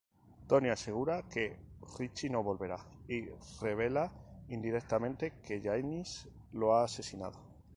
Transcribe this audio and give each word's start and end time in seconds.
Tony 0.47 0.69
asegura 0.69 1.21
que 1.31 1.57
"Richie 1.99 2.31
no 2.31 2.41
volverá" 2.41 2.77
y 3.07 3.27
revela, 3.61 4.11
indirectamente, 4.49 5.31
que 5.43 5.61
Janice 5.61 6.27
lo 6.53 6.73
ha 6.73 6.85
asesinado. 6.85 7.39